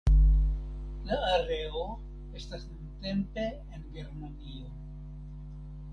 [1.09, 1.83] La areo
[2.41, 4.73] estas nuntempe en Germanio.